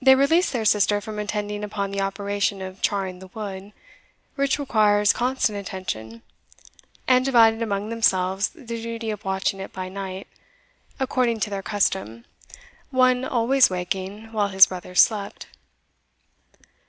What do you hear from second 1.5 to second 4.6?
upon the operation of charring the wood, which